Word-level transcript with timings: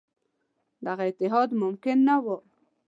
دغه 0.85 1.03
اتحاد 1.09 1.49
ممکن 1.63 1.97
نه 2.07 2.15
وو. 2.23 2.37